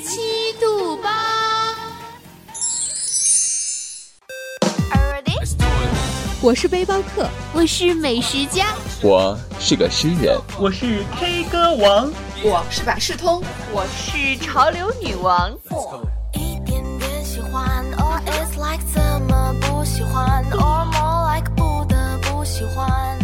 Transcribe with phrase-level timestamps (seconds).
[0.00, 1.10] 七度八。
[6.40, 8.66] 我是背包客，我是美食家，
[9.02, 12.12] 我是个诗人，我是 K 歌王，
[12.42, 15.50] 我是百事通，我是潮流女王。
[16.34, 23.23] 一点点喜欢，or it's like 怎么不喜欢，or more like 不得不喜欢。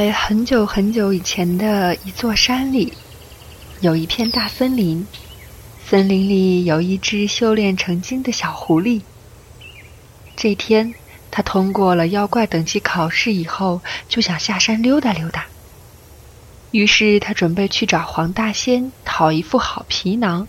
[0.00, 2.92] 在很久很久以前的一座山里，
[3.80, 5.04] 有一片大森林。
[5.84, 9.02] 森林里有一只修炼成精的小狐狸。
[10.36, 10.94] 这天，
[11.32, 15.46] 他通过了妖怪等级考试以后，就想下山溜达溜达。
[16.70, 20.46] 于是，他准备去找黄大仙讨一副好皮囊。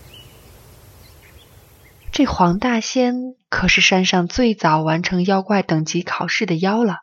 [2.12, 6.98] 这黄大仙可是山上最早完成妖怪等级考试的妖了。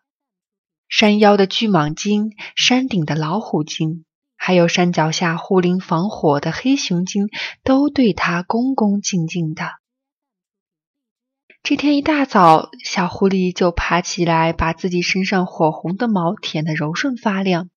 [0.89, 7.27] 山腰的巨蟒精，山顶的老虎精，还有山脚下护林防火的黑熊精，
[7.63, 9.73] 都对他恭恭敬敬的。
[11.63, 17.69] 这天一大早，小狐狸就爬起来，把自己身上火红的毛舔得柔顺发亮，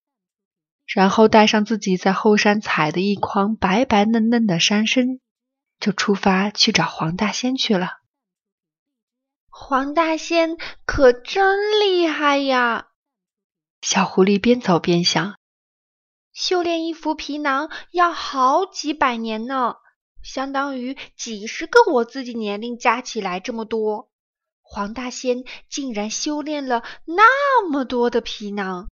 [0.86, 5.19] 然后带上自己在后山采的一筐白白嫩嫩的山参，
[5.81, 7.88] 就出发去找黄大仙去了。
[9.48, 12.90] 黄大仙可真厉害呀！
[13.83, 15.37] 小狐狸边走边想
[16.33, 19.77] ：“修炼一副皮囊要好几百年呢，
[20.23, 24.11] 相当于几十个我自己年龄加起来这么多。
[24.61, 28.89] 黄大仙竟然修炼了那么多的皮囊。”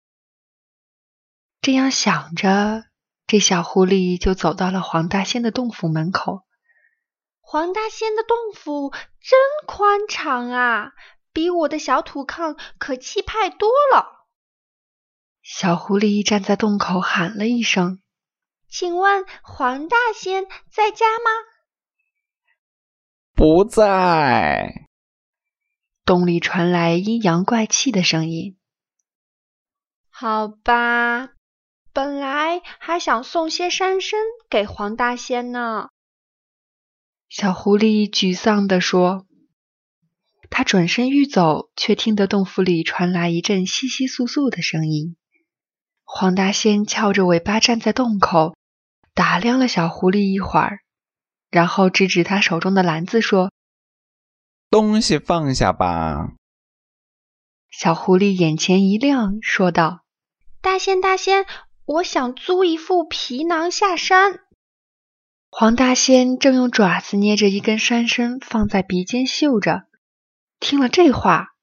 [1.63, 2.85] 这样想着，
[3.27, 6.43] 这小狐狸就走到了黄大仙的洞府门口。
[7.41, 10.93] 黄大仙的洞府真宽敞啊，
[11.33, 14.24] 比我的小土炕可气派多了。
[15.47, 18.01] 小狐狸站在洞口喊了一声
[18.67, 21.31] ：“请问黄大仙在家吗
[23.37, 24.89] ？”“不在。”
[26.07, 28.57] 洞里传来阴阳怪气的声音。
[30.09, 31.35] “好吧，
[31.93, 34.19] 本来还想送些山参
[34.49, 35.91] 给黄大仙呢。”
[37.29, 39.27] 小狐狸沮丧地说。
[40.49, 45.17] 他转身欲走，却听得洞府里传来一阵窸窸窣窣的声音。
[46.05, 48.57] 黄大仙翘着尾巴站在洞口，
[49.15, 50.81] 打量了小狐狸一会儿，
[51.51, 53.51] 然后指指他手中的篮子说
[54.71, 56.33] ：“东西放下吧。”
[57.71, 60.05] 小狐狸眼前一亮，说道
[60.63, 61.47] ：“大仙，大仙，
[61.85, 64.41] 我想租一副皮囊下山。”
[65.51, 69.89] 黄大仙正用爪子捏着一根山参放在鼻尖嗅着，
[70.61, 71.55] 听了这话，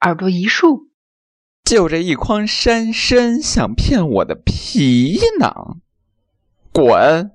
[0.00, 0.91] 耳朵一竖。
[1.64, 5.80] 就这一筐山参，想骗我的皮囊？
[6.72, 7.32] 滚！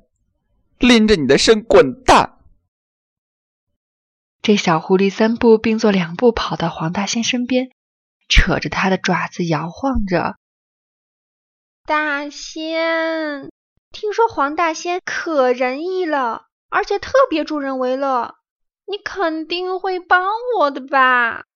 [0.79, 2.37] 拎着你的身滚蛋！
[4.41, 7.71] 这小狐狸三步并作两步跑到黄大仙身边，
[8.29, 10.35] 扯着他的爪子摇晃着。
[11.85, 13.49] 大仙，
[13.91, 18.35] 听说黄大仙可仁义了，而且特别助人为乐，
[18.85, 20.29] 你肯定会帮
[20.59, 21.46] 我的吧？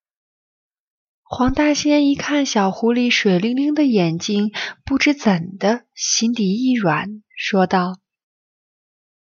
[1.33, 4.51] 黄大仙一看小狐狸水灵灵的眼睛，
[4.83, 7.99] 不知怎的，心底一软，说道：“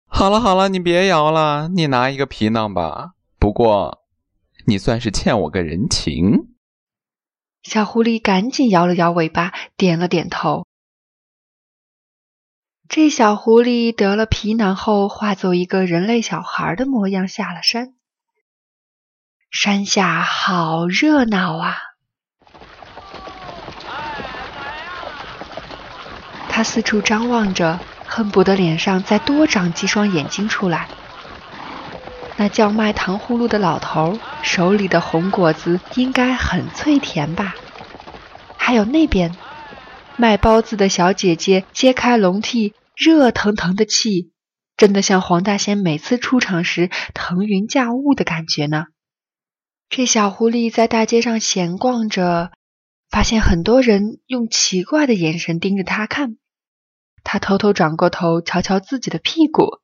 [0.07, 3.11] 好了好了，你别摇了，你拿一个皮囊吧。
[3.37, 4.05] 不过，
[4.65, 6.55] 你算是欠我个人情。”
[7.61, 10.65] 小狐狸赶紧摇了摇尾巴，点了点头。
[12.87, 17.95] 这小狐狸得了皮囊后，化作一个人类小孩的模样下了山。
[19.51, 21.75] 山下好热闹啊！
[26.57, 30.89] 他四处张望着，恨不得脸上再多长几双眼睛出来。
[32.35, 37.53] 那叫卖糖葫芦的老头手里的红果子应该很脆甜吧？
[38.57, 39.37] 还有那边
[40.15, 44.31] 卖包子的小姐姐揭开笼屉，热腾腾的气
[44.75, 48.85] 真的像黄大仙每次出场时腾云驾雾的感觉呢。
[49.89, 52.49] 这小狐狸在大街上闲逛着，
[53.11, 56.37] 发现很多人用奇怪的眼神盯着他看。
[57.29, 59.81] 它偷偷转过头，瞧瞧自己的屁股，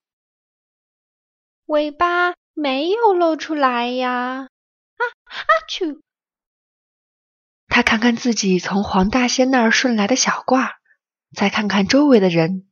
[1.66, 4.48] 尾巴没有露出来呀！
[4.48, 6.00] 啊啊去！
[7.68, 10.70] 他看看自己从黄大仙那儿顺来的小褂，
[11.36, 12.66] 再看看周围的人，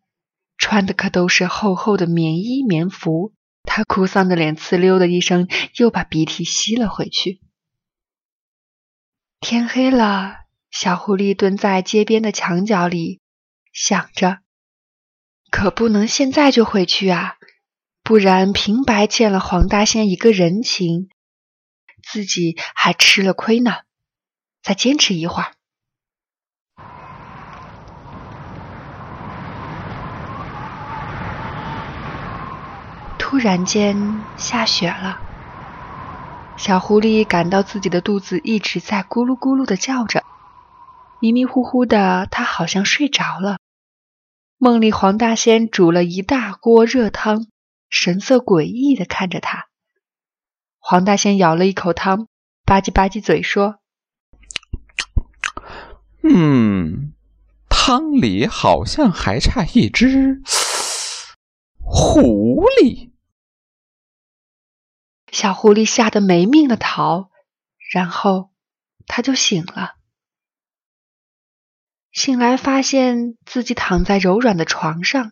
[0.58, 3.34] 穿的可都是厚厚的棉衣棉服。
[3.64, 7.42] 他哭丧着脸，呲溜的一声，又把鼻涕吸了回去。
[9.42, 13.20] 天黑了，小狐狸蹲在街边的墙角里，
[13.74, 14.38] 想着：
[15.52, 17.36] 可不能现在就回去啊，
[18.02, 21.10] 不然平白欠了黄大仙一个人情，
[22.02, 23.72] 自己还吃了亏呢。
[24.64, 25.52] 再坚持一会儿。
[33.20, 35.20] 突然间下雪了，
[36.58, 40.24] 小狐狸感到自己的肚子一直在咕噜咕噜的叫着，
[41.20, 43.58] 迷迷糊糊的，它好像睡着了。
[44.64, 47.48] 梦里黄大仙煮了一大锅热汤，
[47.90, 49.70] 神色诡异的看着他。
[50.78, 52.28] 黄大仙舀了一口汤，
[52.64, 53.80] 吧唧吧唧嘴说
[56.22, 57.14] ：“嗯，
[57.70, 60.44] 汤里好像还差一只
[61.80, 63.10] 狐狸。”
[65.34, 67.32] 小狐狸吓得没命的逃，
[67.92, 68.52] 然后
[69.08, 69.96] 他就醒了。
[72.12, 75.32] 醒来发现自己躺在柔软的床上，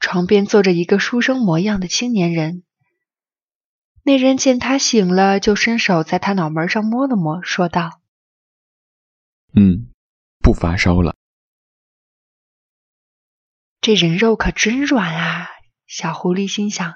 [0.00, 2.62] 床边坐着一个书生模样的青年人。
[4.02, 8.00] 那人见他醒了，就伸手在他脑门上摸了摸，说道
[9.54, 9.90] ：“嗯，
[10.38, 11.14] 不发烧了。”
[13.82, 15.48] 这人肉可真软啊！
[15.86, 16.94] 小狐狸心想。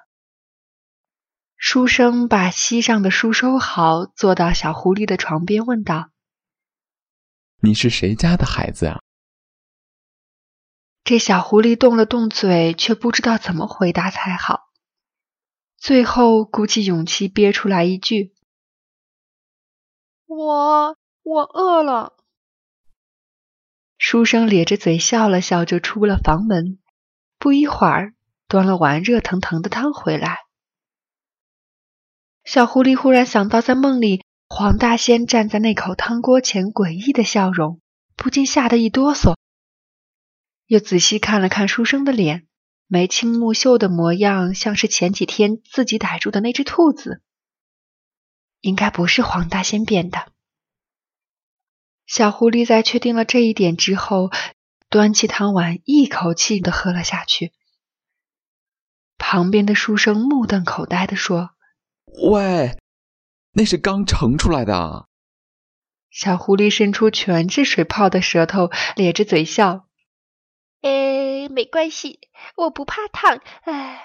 [1.57, 6.11] 书生把膝上的书收好，坐到小狐狸的床边，问道
[7.63, 9.01] ：“你是谁家的孩子啊？”
[11.05, 14.71] 这小狐狸动了动嘴，却不知道怎么回答才好。
[15.77, 18.35] 最后鼓起勇气憋出来一句
[20.27, 22.17] ：“我我饿了。”
[23.99, 26.79] 书生咧着嘴笑了笑，就出了房门。
[27.39, 28.15] 不一会儿，
[28.47, 30.39] 端了碗热腾腾的汤回来。
[32.45, 37.81] 小狐狸忽然想到，在梦里黄大仙站在那口汤锅前诡异的笑容，
[38.17, 39.35] 不禁吓得一哆嗦。
[40.67, 42.47] 又仔细看了看书生的脸，
[42.87, 47.23] 眉清目秀的模样，像是前几天自己逮住的那只兔子，
[48.61, 50.31] 应该不是黄大仙变的。
[52.05, 54.31] 小狐狸在确定了这一点之后，
[54.91, 57.53] 端起汤碗，一口气的喝了下去。
[59.17, 61.53] 旁边的书生目瞪口呆的说。
[62.31, 62.77] 喂，
[63.53, 65.09] 那是刚盛出来的。
[66.11, 69.87] 小狐狸伸出全是水泡的舌头，咧着嘴笑
[70.83, 72.21] ：“哎，没关系，
[72.57, 74.05] 我不怕烫。”哎，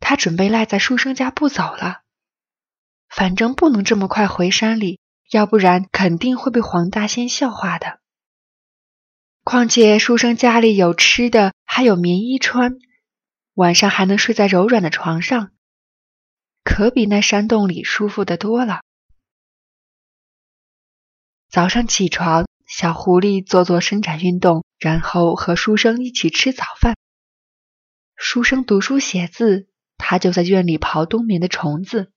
[0.00, 2.02] 他准备赖在书生家不走了，
[3.08, 5.00] 反正不能这么快回山里，
[5.30, 8.00] 要不然肯定会被黄大仙笑话的。
[9.42, 12.76] 况且书生家里有吃的，还有棉衣穿。
[13.54, 15.52] 晚上还能睡在柔软的床上，
[16.66, 18.80] 可比那山洞里舒服的多了。
[21.48, 26.96] 早上起床，小狐狸做做伸展运动，然后和书生一起吃早饭。
[28.16, 32.12] 书生读书写字，他就在院里刨冬眠的虫子。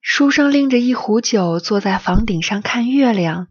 [0.00, 3.48] 书生拎着一壶酒，坐在房顶上看月亮，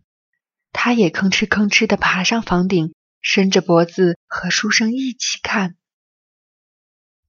[0.71, 5.75] 他也吭哧吭哧的爬上房顶，伸着脖子和书生一起看。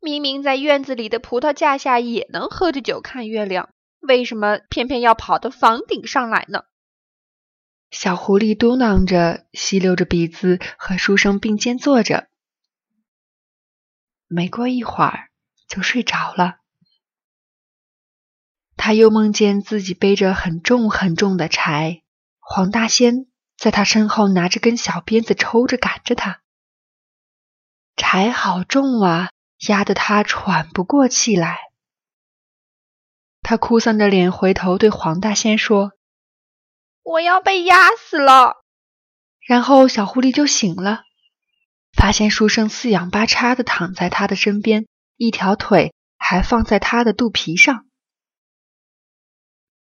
[0.04, 3.70] 明明在院子里的葡萄架下也能喝着酒看月亮，
[4.00, 6.64] 为什么偏偏要跑到房顶上来呢？
[7.90, 12.28] 小狐狸嘟囔着，吸溜着鼻子和书生并肩坐着。
[14.28, 15.30] 没过一会儿
[15.68, 16.56] 就睡着了。
[18.76, 22.02] 他又梦见自己背着很重很重的柴，
[22.40, 26.42] 黄大仙在他身后拿着根小鞭子抽着赶着他。
[27.96, 29.30] 柴好重啊！
[29.68, 31.58] 压得他喘不过气来，
[33.42, 35.92] 他哭丧着脸回头对黄大仙说
[37.02, 38.62] ：“我要被压死了。”
[39.46, 41.02] 然后小狐狸就醒了，
[41.92, 47.86] 发现书生四仰八叉的躺在他的身边，一条腿还放在他的肚皮上。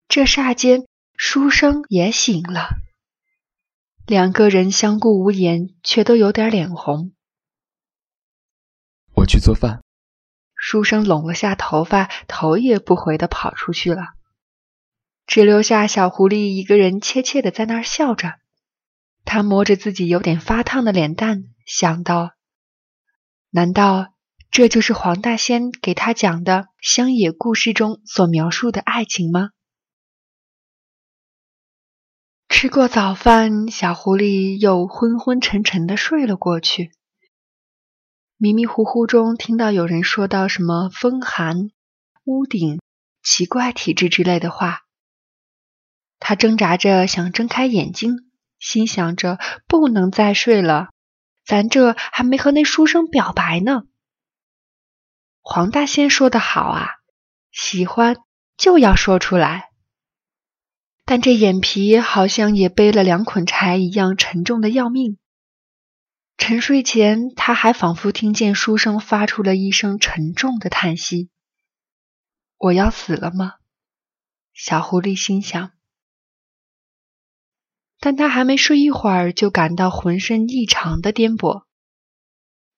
[0.07, 2.69] 这霎间，书生也醒了，
[4.07, 7.13] 两个人相顾无言，却都有点脸红。
[9.29, 9.85] 去做饭。
[10.57, 14.03] 书生拢了下头发，头也不回的跑出去了，
[15.25, 18.35] 只留下小狐狸一个人怯怯的在那儿笑着。
[19.25, 22.33] 他摸着自己有点发烫的脸蛋，想到：
[23.51, 24.15] 难道
[24.51, 29.51] 这就是黄大仙给他讲的乡野故事中所描述的爱情吗？
[32.49, 36.91] 吃过早饭，小狐狸又昏昏沉沉的睡了过去。
[38.41, 41.71] 迷迷糊糊中听到有人说到什么风寒、
[42.23, 42.81] 屋顶、
[43.21, 44.83] 奇怪体质之类的话，
[46.21, 48.31] 他挣扎着想睁开眼睛，
[48.61, 50.91] 心想着不能再睡了，
[51.45, 53.83] 咱这还没和那书生表白呢。
[55.41, 56.91] 黄大仙说的好啊，
[57.51, 58.19] 喜欢
[58.57, 59.71] 就要说出来。
[61.05, 65.19] 但这眼皮好像也背了两捆柴一样沉重的要命。
[66.39, 71.29] 沉睡前，他还仿佛听见书生发出了一声沉重的叹息
[72.57, 73.57] ：“我要死了吗？”
[74.55, 75.73] 小狐狸心想。
[78.01, 81.65] 但他还没睡一会儿，就感到浑身异常的颠簸。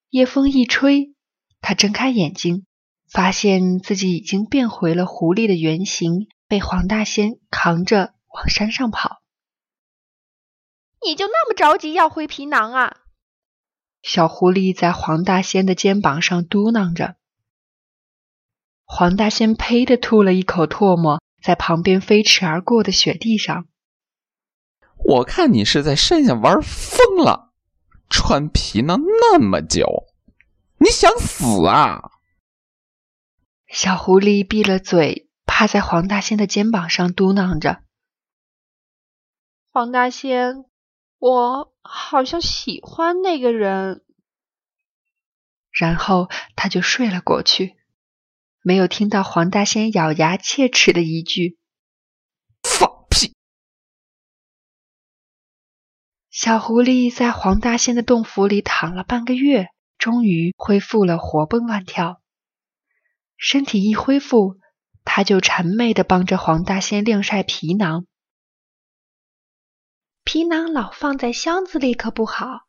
[0.09, 1.15] 夜风一吹，
[1.61, 2.67] 他睁开眼睛，
[3.09, 8.15] 发现自己已经变回了狐狸的原形，被黄大仙扛着。
[8.33, 9.23] 往山上跑，
[11.05, 12.99] 你就那么着急要回皮囊啊？
[14.03, 17.17] 小狐狸在黄大仙的肩膀上嘟囔着。
[18.85, 23.67] 黄大仙呸的吐了一口唾沫，在旁边飞驰而过的雪地上。
[25.05, 27.53] 我看你是在山下玩疯了，
[28.09, 30.09] 穿皮囊那么久，
[30.79, 32.11] 你想死啊？
[33.69, 37.83] 小狐狸闭了嘴，趴在黄大仙的肩膀上嘟囔着。
[39.73, 40.65] 黄大仙，
[41.21, 44.05] 我好像喜欢那个人。
[45.71, 47.77] 然后他就睡了过去，
[48.63, 51.59] 没有听到黄大仙咬牙切齿的一句
[52.65, 53.35] “放屁”。
[56.31, 62.21] 小狐狸在黄大仙的洞府里躺了半个月，终于恢复了活蹦乱跳。
[63.37, 64.59] 身体一恢复，
[65.05, 68.07] 他就谄媚的帮着黄大仙晾晒皮囊。
[70.33, 72.61] 皮囊老放在箱子里可不好，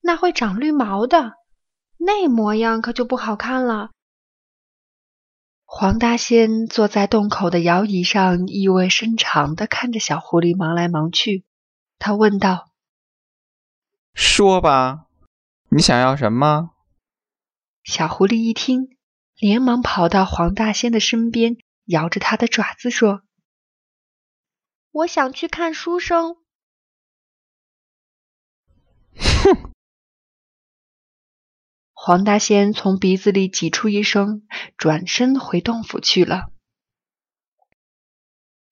[0.00, 1.34] 那会长绿毛的，
[1.98, 3.90] 那模样可就不好看了。
[5.66, 11.44] 黄大仙坐在洞口的摇椅上，意味深长地看着小狐狸忙来忙去。
[11.98, 12.70] 他问道
[14.16, 15.04] ：“说吧，
[15.68, 16.70] 你想要什么？”
[17.84, 18.96] 小狐狸一听，
[19.36, 23.20] 连忙跑到黄大仙的身边，摇着他的爪子说
[24.90, 26.38] ：“我想去看书生。”
[29.42, 29.70] 哼！
[31.92, 34.42] 黄大仙从鼻子里挤出一声，
[34.76, 36.50] 转身回洞府去了。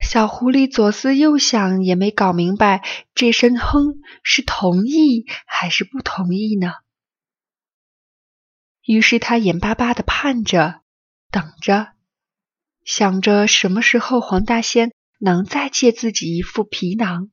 [0.01, 2.83] 小狐狸左思右想，也没搞明白
[3.15, 6.73] 这声哼是同意还是不同意呢。
[8.83, 10.83] 于是他眼巴巴的盼着，
[11.31, 11.93] 等着，
[12.85, 17.31] 想着什么时候黄大仙能再借自己一副皮囊。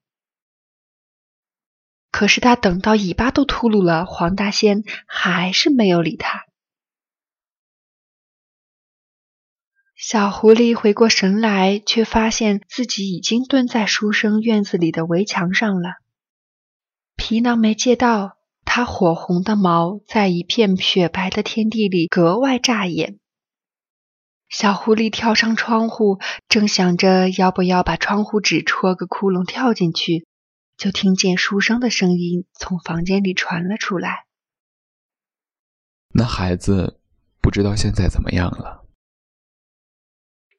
[2.15, 6.45] 可是他等到尾巴都秃噜了，黄大仙还是没有理他。
[9.97, 15.95] 小狐狸回过神来，却发现自己已经蹲在书生院子里的围墙上了。
[17.17, 23.19] 皮囊没借到，它火红的毛在一片雪白的天地里格外扎眼。
[24.47, 30.25] 小狐狸跳上窗户，正想着要不要把窗户纸戳个窟窿跳进去。
[30.77, 34.25] 就听见书生的声音从房间里传了出来。
[36.09, 36.99] 那孩子
[37.41, 38.85] 不知道现在怎么样了？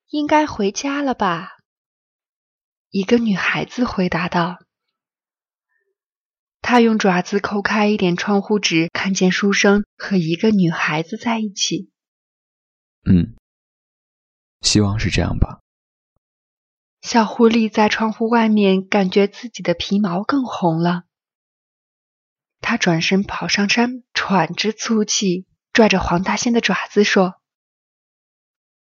[0.08, 1.58] 应该回家了吧？
[2.90, 4.58] 一个女孩子回答道。
[6.62, 11.90] 他用爪子抠开一点窗户纸，看见书生和一个女孩子在一起。
[13.04, 13.36] 嗯，
[14.62, 15.60] 希望是这样吧。
[17.06, 21.04] 小狐狸在窗户外面，感觉自己的皮毛更红了。
[22.60, 27.34] 他转身跑上山，喘着粗气，拽着黄大仙的爪子说：“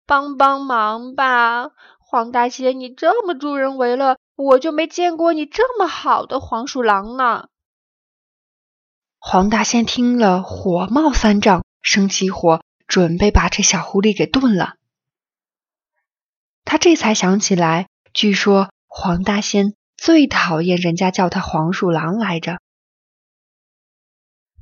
[0.05, 7.47] 帮帮忙吧，黄大仙，你这么助人为乐，我就没见过你这么好的黄鼠狼呢。”
[9.17, 14.75] 黄大仙听了，火冒三丈，生起火，准备把这小狐狸给炖了。
[16.63, 17.87] 他这才想起来。
[18.13, 22.59] 据说黄大仙最讨厌人家叫他黄鼠狼来着。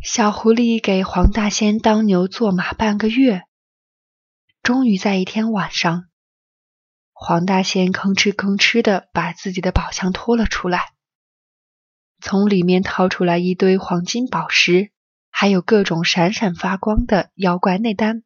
[0.02, 3.44] 小狐狸给黄大仙当牛做马半个月，
[4.64, 6.06] 终于在一天晚上，
[7.12, 10.94] 黄大仙吭哧吭哧的把自己的宝箱拖了出来，
[12.22, 14.92] 从里面掏出来一堆黄金宝石，
[15.30, 18.24] 还有各种闪闪发光的妖怪内丹。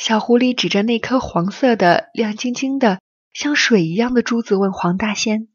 [0.00, 3.02] 小狐狸指着那颗黄色的、亮晶晶的、
[3.34, 5.48] 像水一样的珠子问黄大仙：“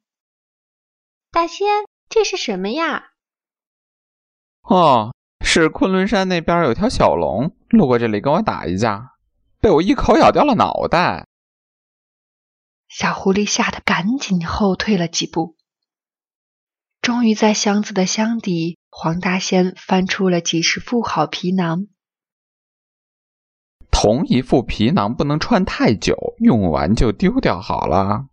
[1.34, 1.68] 大仙，
[2.10, 3.06] 这是什么呀？”
[4.62, 9.16] 哦，是昆仑山那边有条小龙路过这里跟我打一架，
[9.60, 11.26] 被我一口咬掉了脑袋。
[12.88, 15.58] 小狐狸吓得赶紧后退了几步。
[17.02, 21.88] 终于在箱子的箱底，黄大仙翻出了几十副好皮囊。
[23.98, 28.28] 同一副皮囊不能穿太久，用完就丢掉好了。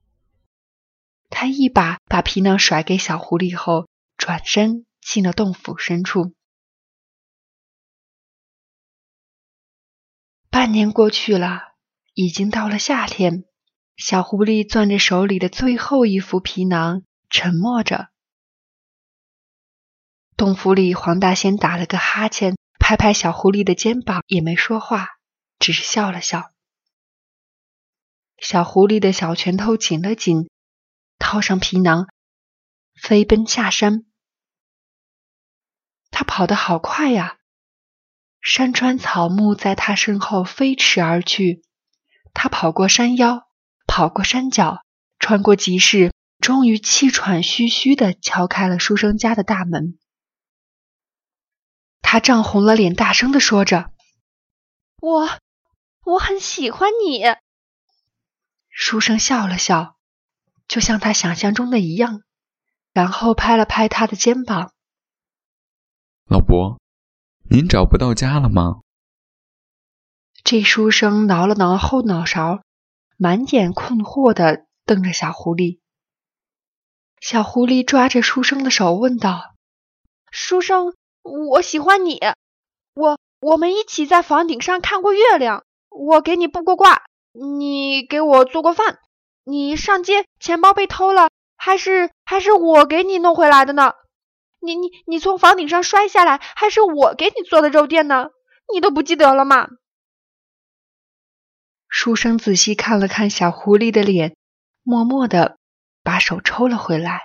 [1.31, 4.85] 他一把把皮囊甩给小狐狸后，转身。
[5.01, 6.33] 进了洞府深处。
[10.49, 11.75] 半年过去了，
[12.15, 13.43] 已经到了夏天。
[13.97, 18.11] 小狐狸攥着手里的最后一副皮囊，沉默着。
[20.37, 25.09] 洞府里，黄大仙打了个哈欠，拍拍小狐狸的肩膀，也没说话，
[25.63, 26.51] 只是笑了笑。
[28.37, 30.51] 小狐狸的小拳头紧了紧，
[31.21, 32.09] 套上皮囊，
[33.01, 34.05] 飞奔下山。
[36.11, 37.39] 他跑得好快呀！
[38.41, 41.63] 山川草木在他身后飞驰而去。
[42.35, 43.47] 他跑过山腰，
[43.87, 44.85] 跑过山脚，
[45.21, 49.97] 穿过集市，终于气喘吁吁地敲开了书生家的大门。
[52.01, 53.93] 他涨红了脸，大声地说着
[55.01, 55.39] ：“我，
[56.13, 57.23] 我很喜欢你。”
[58.69, 59.97] 书生笑了笑，
[60.67, 62.23] 就像他想象中的一样，
[62.93, 64.73] 然后拍了拍他的肩膀。
[66.27, 66.81] 老伯，
[67.51, 68.81] 您找不到家了吗？
[70.45, 72.63] 这书生挠了挠后脑勺，
[73.17, 75.81] 满眼困惑的瞪着小狐狸。
[77.21, 79.55] 小狐狸抓着书生的手问道
[80.33, 82.19] ：“书生，我喜欢你，
[82.95, 87.03] 我我们一起在房顶上看过月亮，我给你卜过卦，
[87.33, 88.99] 你给我做过饭，
[89.45, 93.93] 你上街钱包被偷了，还是还是我给你弄回来的呢？”
[94.65, 98.29] 你你你从房顶上摔下来，还是我给你做的肉垫呢？
[98.73, 99.69] 你都不记得了吗？
[101.89, 104.37] 书生仔细看了看小狐狸的脸，
[104.85, 105.59] 默默的
[106.05, 107.23] 把手抽了回来。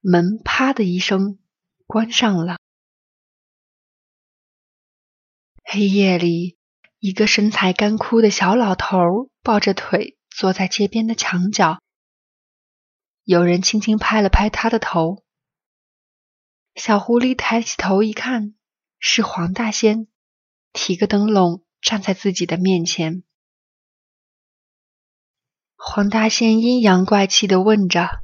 [0.00, 1.38] 门啪的一声
[1.86, 2.56] 关上了。
[5.74, 6.58] 黑夜里，
[6.98, 11.78] 一个身材干枯的小老头抱着腿坐在街边的墙角。
[13.24, 15.24] 有人轻轻拍了拍他的头，
[16.74, 18.54] 小狐狸抬起头一看，
[18.98, 20.08] 是黄大仙，
[20.74, 23.22] 提个灯笼站在自己的面前。
[25.74, 28.22] 黄大仙阴阳怪气的问着：“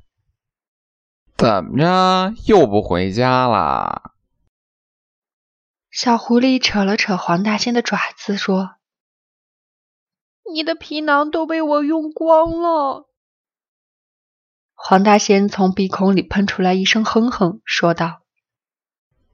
[1.38, 4.12] 怎么着，又不回家啦？”
[6.00, 8.76] 小狐狸扯了扯黄大仙的爪子，说
[10.54, 13.08] ：“你的皮囊都被我用光了。”
[14.78, 18.22] 黄大仙从鼻孔里喷出来一声哼哼，说道：“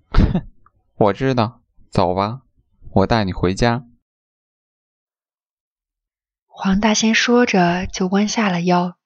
[0.08, 0.48] 哼，
[0.94, 2.40] 我知道，走吧，
[2.94, 3.84] 我带你回家。”
[6.48, 8.96] 黄大仙说着，就弯下了腰。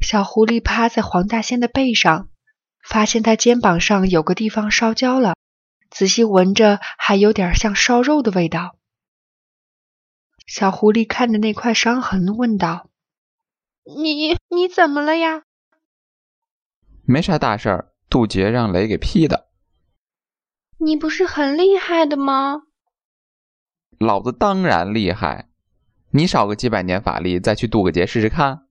[0.00, 2.28] 小狐狸趴在黄大仙的背上，
[2.82, 5.33] 发现他肩膀上有个地方烧焦了，
[5.94, 8.76] 仔细闻着，还有点像烧肉的味道。
[10.44, 12.90] 小狐狸看着那块伤痕，问道。
[13.84, 15.44] 你你怎么了呀？
[17.04, 19.50] 没啥大事儿，渡劫让雷给劈的。
[20.78, 22.62] 你不是很厉害的吗？
[24.00, 25.48] 老子当然厉害，
[26.10, 28.63] 你少个几百年法力，再去渡个劫试试看。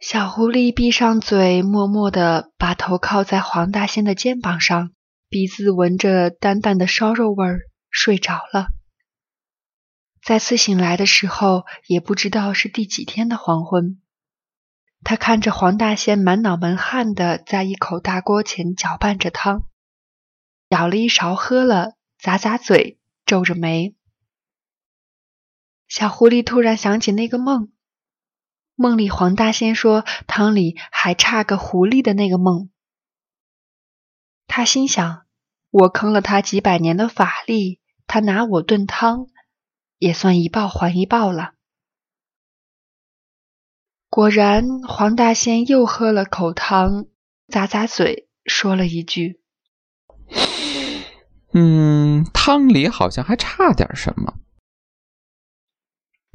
[0.00, 4.92] 小狐狸闭上嘴，默默的把头靠在黄大仙的肩膀上，
[5.28, 7.60] 鼻子闻着淡淡的烧肉味儿，
[7.90, 8.68] 睡着了。
[10.22, 14.00] 再次醒来的时候，也不知道是第几天的黄昏。
[15.04, 19.64] 他看着黄大仙满脑门汗的在一口大锅前搅拌着汤，
[20.70, 23.94] 舀了一勺喝了，咂咂嘴，皱着眉。
[25.88, 27.70] 小狐狸突然想起那个梦，
[28.80, 32.70] 梦里黄大仙说汤里还差个狐狸的那个梦。
[34.46, 35.26] 他心想：
[35.70, 39.26] 我坑了他几百年的法力，他拿我炖汤。
[39.98, 41.52] 也算一报还一报了。
[44.08, 47.04] 果然，黄大仙又喝了口汤，
[47.48, 49.42] 咂咂嘴，说了一句
[51.52, 54.38] ：“嗯，汤里好像还差点什么。”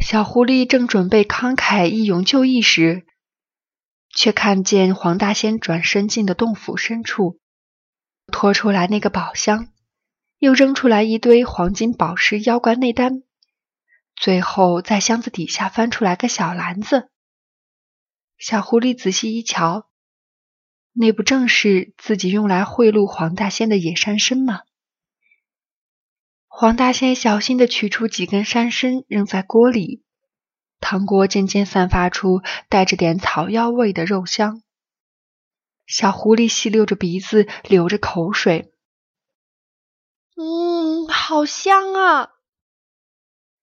[0.05, 3.07] 小狐狸正准备慷慨一勇就义时，
[4.13, 7.39] 却看见黄大仙转身进的洞府深处，
[8.27, 9.69] 拖出来那个宝箱，
[10.37, 13.23] 又扔出来一堆黄金宝石、妖怪内丹，
[14.15, 17.09] 最后在箱子底下翻出来个小篮子。
[18.37, 19.89] 小狐狸仔细一瞧，
[20.93, 24.61] 那不正是自己用来贿赂黄大仙的野山参吗？
[26.57, 30.05] 黄大仙小心地取出几根山参，扔在锅里，
[30.79, 34.63] 汤锅渐渐散发出带着点草药味的肉香。
[35.85, 38.71] 小狐狸吸溜着鼻子，流着口水，
[40.37, 42.29] 嗯，好香啊！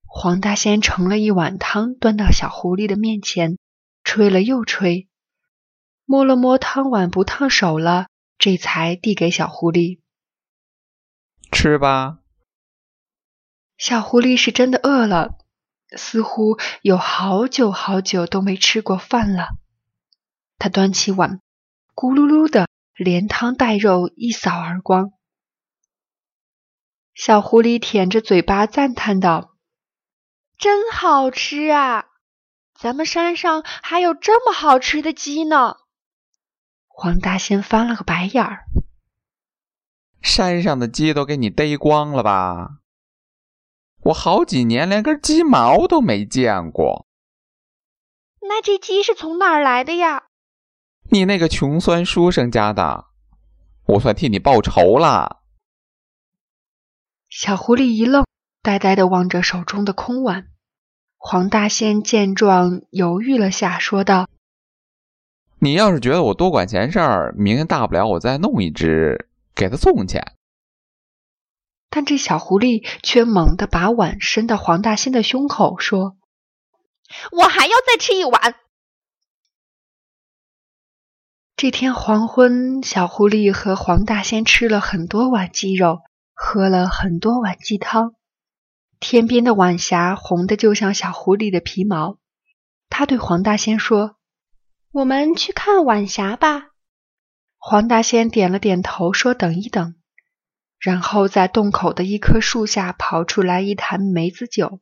[0.05, 3.57] 黄大仙盛了一碗汤，端到小狐狸的面前。
[4.05, 5.09] 吹了又吹，
[6.05, 10.01] 摸了摸汤碗不烫手了，这才递给小狐狸
[11.51, 12.19] 吃吧。
[13.83, 15.39] 小狐狸是真的饿了，
[15.97, 19.57] 似乎有好久好久都没吃过饭了。
[20.57, 21.41] 他端起碗，
[21.93, 25.11] 咕噜噜的连汤带肉一扫而光。
[27.13, 29.57] 小狐狸舔着嘴巴赞叹道
[30.57, 32.05] ：“真好吃啊！”
[32.79, 35.75] 咱们山上还有这么好吃的鸡呢！
[36.87, 38.63] 黄大仙翻了个白眼儿。
[40.21, 42.79] 山上的鸡都给你逮光了吧？
[44.05, 47.07] 我好几年连根鸡毛都没见过。
[48.41, 50.25] 那这鸡是从哪儿来的呀？
[51.11, 53.07] 你那个穷酸书生家的，
[53.87, 55.43] 我算替你报仇了。
[57.29, 58.27] 小狐狸一愣，
[58.63, 60.49] 呆呆的望着手中的空碗。
[61.17, 64.29] 黄大仙见状，犹豫了下，说道
[65.61, 70.19] ：“你要是觉得我多管闲事儿，明天大不了我再弄一只给他送去。”
[71.95, 76.17] 但这小狐狸却猛地把碗伸到黄大仙的胸口，说
[77.31, 78.55] ：“我还要再吃一碗。”
[81.55, 85.99] 这天黄昏，小狐狸和黄大仙吃了很多碗鸡肉，
[86.33, 88.15] 喝了很多碗鸡汤。
[88.99, 92.17] 天边的晚霞红的就像小狐狸的皮毛，
[92.89, 94.17] 他对黄大仙说
[94.93, 96.69] ：“我们去看晚霞吧。”
[97.61, 99.95] 黄大仙点了点头，说：“等一等。”
[100.83, 104.81] 然后在洞口的一棵树下刨出来一坛梅子酒，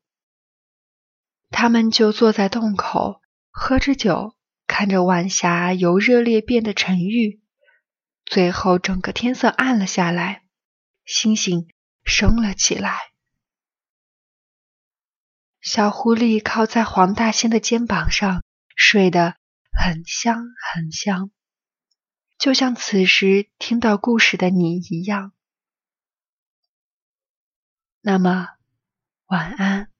[1.50, 4.34] 他们就坐在洞口喝着酒，
[4.66, 7.42] 看着晚霞由热烈变得沉郁，
[8.24, 10.44] 最后整个天色暗了下来，
[11.04, 11.68] 星星
[12.02, 12.96] 升了起来。
[15.60, 18.42] 小狐狸靠在黄大仙的肩膀上，
[18.74, 19.34] 睡得
[19.78, 21.30] 很香很香，
[22.38, 25.34] 就像此时听到故事的你一样。
[28.02, 28.48] 那么
[29.26, 29.90] 晚安。